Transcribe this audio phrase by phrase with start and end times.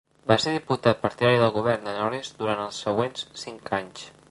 [0.29, 4.11] Va ser diputat partidari del govern de Norris durant els següents cinc anys.